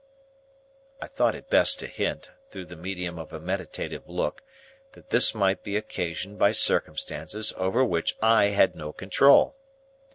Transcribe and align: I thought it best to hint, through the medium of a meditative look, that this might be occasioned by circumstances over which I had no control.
I 0.99 1.05
thought 1.05 1.35
it 1.35 1.47
best 1.51 1.77
to 1.77 1.85
hint, 1.85 2.31
through 2.47 2.65
the 2.65 2.75
medium 2.75 3.19
of 3.19 3.31
a 3.31 3.39
meditative 3.39 4.09
look, 4.09 4.41
that 4.93 5.11
this 5.11 5.35
might 5.35 5.61
be 5.61 5.77
occasioned 5.77 6.39
by 6.39 6.53
circumstances 6.53 7.53
over 7.55 7.85
which 7.85 8.15
I 8.19 8.45
had 8.45 8.75
no 8.75 8.93
control. 8.93 9.55